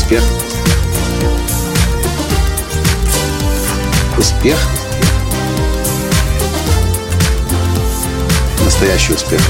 [0.00, 0.22] Успех.
[4.18, 4.58] Успех.
[8.64, 9.40] Настоящий успех.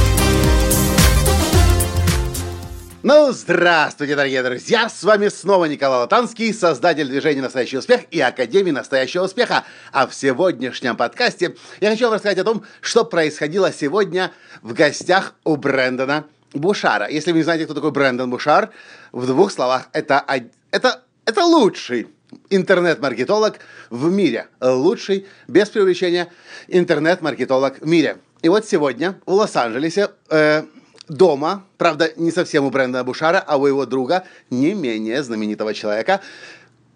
[3.05, 4.89] Ну, здравствуйте, дорогие друзья!
[4.89, 9.65] С вами снова Николай Латанский, создатель движения «Настоящий успех» и Академии «Настоящего успеха».
[9.93, 15.35] А в сегодняшнем подкасте я хочу вам рассказать о том, что происходило сегодня в гостях
[15.45, 17.09] у Брэндона Бушара.
[17.09, 18.71] Если вы не знаете, кто такой Брэндон Бушар,
[19.13, 20.25] в двух словах, это,
[20.71, 22.09] это, это лучший
[22.49, 23.59] интернет-маркетолог
[23.91, 24.49] в мире.
[24.61, 26.29] Лучший, без преувеличения,
[26.69, 28.19] интернет-маркетолог в мире.
[28.43, 30.65] И вот сегодня в Лос-Анджелесе э,
[31.09, 36.21] дома, правда, не совсем у Брэндона Бушара, а у его друга, не менее знаменитого человека,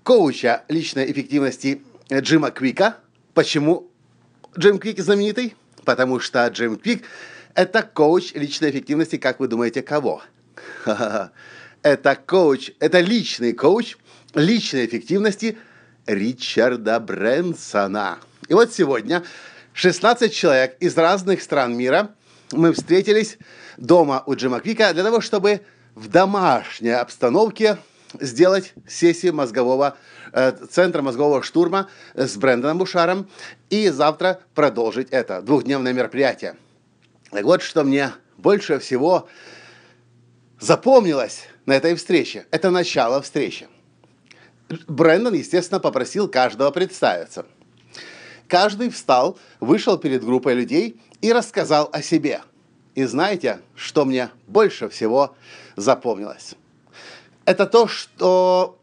[0.03, 1.83] коуча личной эффективности
[2.13, 2.97] Джима Квика.
[3.35, 3.89] Почему
[4.59, 5.55] Джим Квик знаменитый?
[5.85, 7.05] Потому что Джим Квик–
[7.55, 10.23] это коуч личной эффективности, как вы думаете, кого?
[11.83, 13.97] Это коуч, это личный коуч
[14.35, 15.59] личной эффективности
[16.07, 18.19] Ричарда Брэнсона.
[18.49, 19.23] И вот сегодня
[19.75, 22.15] 16 человек из разных стран мира
[22.53, 23.37] мы встретились
[23.77, 25.61] дома у Джима Квика для того, чтобы
[25.95, 27.77] в домашней обстановке
[28.19, 29.97] сделать сессию мозгового
[30.33, 33.29] э, центра мозгового штурма с Брэндоном Бушаром
[33.69, 36.57] и завтра продолжить это двухдневное мероприятие.
[37.35, 39.29] Так вот, что мне больше всего
[40.61, 42.47] запомнилось на этой встрече.
[42.53, 43.69] Это начало встречи.
[44.87, 47.45] Брэндон, естественно, попросил каждого представиться.
[48.47, 52.41] Каждый встал, вышел перед группой людей и рассказал о себе–
[52.95, 55.35] и знаете, что мне больше всего
[55.75, 56.55] запомнилось?
[57.45, 58.79] Это то, что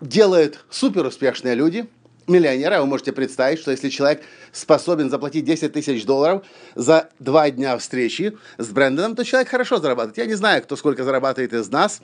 [0.00, 1.86] делают суперуспешные люди,
[2.30, 2.78] миллионеры.
[2.78, 8.36] Вы можете представить, что если человек способен заплатить 10 тысяч долларов за два дня встречи
[8.56, 10.18] с Брэндоном, то человек хорошо зарабатывает.
[10.18, 12.00] Я не знаю, кто сколько зарабатывает из нас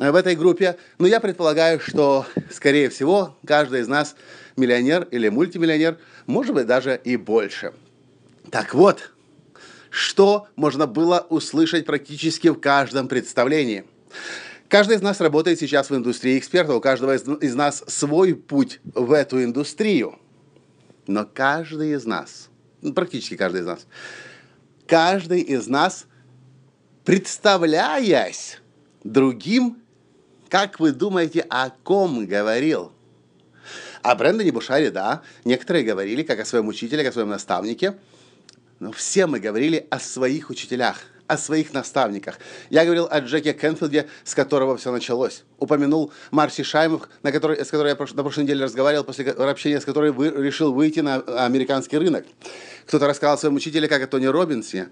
[0.00, 4.16] э, в этой группе, но я предполагаю, что, скорее всего, каждый из нас
[4.56, 7.72] миллионер или мультимиллионер, может быть, даже и больше.
[8.50, 9.10] Так вот,
[9.90, 13.84] что можно было услышать практически в каждом представлении.
[14.74, 19.12] Каждый из нас работает сейчас в индустрии эксперта, у каждого из нас свой путь в
[19.12, 20.18] эту индустрию.
[21.06, 22.48] Но каждый из нас,
[22.82, 23.86] ну, практически каждый из нас,
[24.88, 26.06] каждый из нас,
[27.04, 28.58] представляясь
[29.04, 29.78] другим,
[30.48, 32.90] как вы думаете, о ком говорил?
[34.02, 35.22] О Брэндоне Бушаре, да.
[35.44, 37.96] Некоторые говорили, как о своем учителе, как о своем наставнике–
[38.80, 42.38] но все мы говорили о своих учителях, о своих наставниках.
[42.70, 45.44] Я говорил о Джеке Кенфилде, с которого все началось.
[45.58, 49.84] Упомянул Марси Шаймов, на которой, с которой я на прошлой неделе разговаривал, после общения с
[49.84, 52.26] которой вы, решил выйти на американский рынок.
[52.86, 54.90] Кто-то рассказал о своем учителе, как о Тони Робинсе.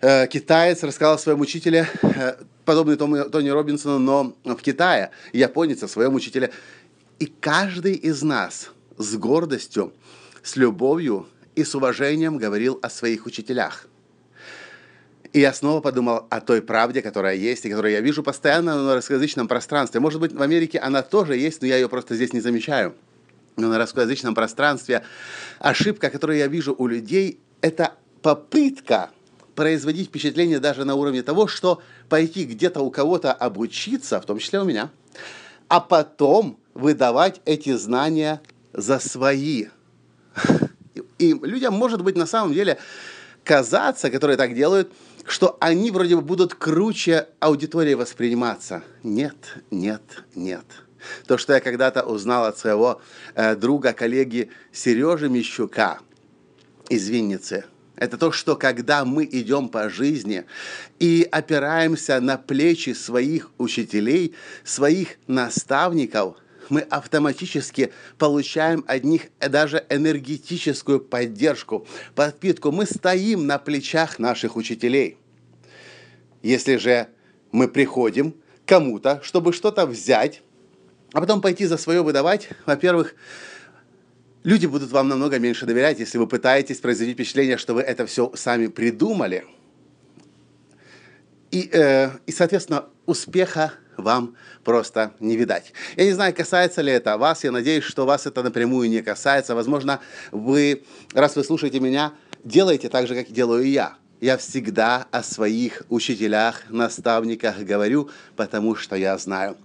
[0.00, 5.10] Э, китаец рассказал о своем учителе, э, подобный Тони Робинсону, но в Китае.
[5.32, 6.50] Японец о своем учителе.
[7.18, 9.92] И каждый из нас с гордостью,
[10.42, 13.86] с любовью и с уважением говорил о своих учителях.
[15.32, 18.94] И я снова подумал о той правде, которая есть, и которую я вижу постоянно на
[18.96, 20.00] русскоязычном пространстве.
[20.00, 22.94] Может быть, в Америке она тоже есть, но я ее просто здесь не замечаю.
[23.56, 25.04] Но на русскоязычном пространстве
[25.60, 29.10] ошибка, которую я вижу у людей, это попытка
[29.54, 34.60] производить впечатление даже на уровне того, что пойти где-то у кого-то обучиться, в том числе
[34.60, 34.90] у меня,
[35.68, 38.40] а потом выдавать эти знания
[38.72, 39.66] за свои.
[41.18, 42.78] И людям может быть на самом деле
[43.44, 44.90] казаться, которые так делают,
[45.30, 48.82] что они вроде бы будут круче аудитории восприниматься.
[49.04, 49.36] Нет,
[49.70, 50.02] нет,
[50.34, 50.64] нет.
[51.26, 53.00] То, что я когда-то узнал от своего
[53.34, 56.00] э, друга, коллеги Сережи Мещука
[56.88, 57.64] из Винницы,
[57.96, 60.46] это то, что когда мы идем по жизни
[60.98, 66.36] и опираемся на плечи своих учителей, своих наставников–
[66.70, 72.70] мы автоматически получаем от них даже энергетическую поддержку, подпитку.
[72.70, 75.18] Мы стоим на плечах наших учителей.
[76.42, 77.08] Если же
[77.52, 78.34] мы приходим
[78.66, 80.42] кому-то, чтобы что-то взять,
[81.12, 83.14] а потом пойти за свое выдавать, во-первых,
[84.44, 88.32] люди будут вам намного меньше доверять, если вы пытаетесь произвести впечатление, что вы это все
[88.34, 89.44] сами придумали.
[91.50, 95.72] И, э, и соответственно, успеха вам просто не видать.
[95.96, 99.54] Я не знаю, касается ли это вас, я надеюсь, что вас это напрямую не касается.
[99.54, 100.00] Возможно,
[100.30, 102.14] вы, раз вы слушаете меня,
[102.44, 103.96] делаете так же, как делаю я.
[104.20, 109.56] Я всегда о своих учителях, наставниках говорю, потому что я знаю,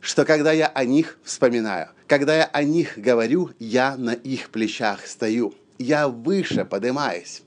[0.00, 5.06] что когда я о них вспоминаю, когда я о них говорю, я на их плечах
[5.06, 7.42] стою, я выше поднимаюсь.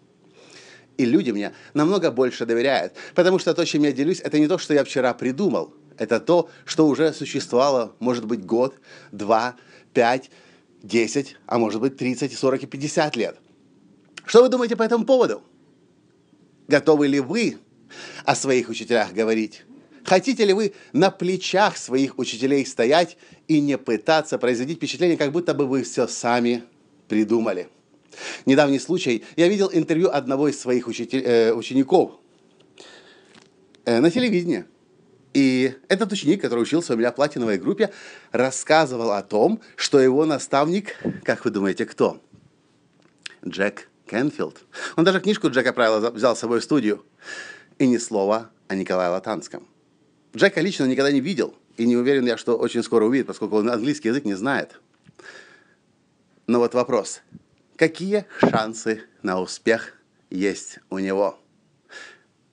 [0.97, 4.57] И люди мне намного больше доверяют, потому что то, чем я делюсь, это не то,
[4.57, 8.75] что я вчера придумал– это то, что уже существовало, может быть, год,
[9.11, 9.55] два,
[9.93, 10.29] пять,
[10.83, 13.37] десять, а может быть, тридцать, сорок и пятьдесят лет.
[14.25, 15.41] Что вы думаете по этому поводу?
[16.67, 17.57] Готовы ли вы
[18.25, 19.63] о своих учителях говорить?
[20.03, 23.17] Хотите ли вы на плечах своих учителей стоять
[23.47, 26.63] и не пытаться производить впечатление, как будто бы вы все сами
[27.07, 27.67] придумали?
[28.45, 29.23] Недавний случай.
[29.35, 32.13] Я видел интервью одного из своих учитель, э, учеников
[33.85, 34.65] э, на телевидении.
[35.33, 37.91] И этот ученик, который учился у меня в платиновой группе,
[38.31, 42.21] рассказывал о том, что его наставник, как вы думаете, кто?
[43.45, 44.63] Джек Кенфилд.
[44.95, 47.05] Он даже книжку Джека Прайла взял с собой в студию.
[47.77, 49.67] И ни слова о Николае Латанском.
[50.35, 53.69] Джека лично никогда не видел, и не уверен я, что очень скоро увидит, поскольку он
[53.69, 54.79] английский язык не знает.
[56.47, 57.21] Но вот вопрос.
[57.75, 59.93] Какие шансы на успех
[60.29, 61.39] есть у него?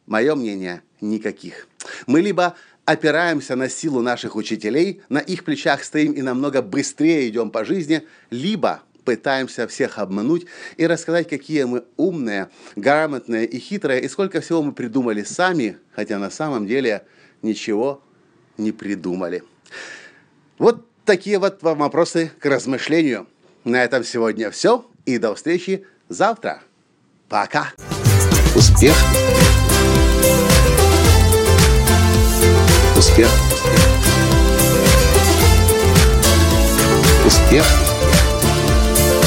[0.06, 1.69] Мое мнение– никаких.
[2.06, 7.50] Мы либо опираемся на силу наших учителей, на их плечах стоим и намного быстрее идем
[7.50, 10.46] по жизни, либо пытаемся всех обмануть
[10.76, 16.19] и рассказать, какие мы умные, грамотные и хитрые, и сколько всего мы придумали сами, хотя
[16.19, 17.04] на самом деле
[17.43, 18.02] ничего
[18.56, 19.43] не придумали.
[20.58, 23.26] Вот такие вот вопросы к размышлению.
[23.64, 26.62] На этом сегодня все, и до встречи завтра.
[27.28, 27.72] Пока!
[28.55, 28.94] Успех!
[32.96, 33.28] Успех!
[37.25, 37.92] Успех!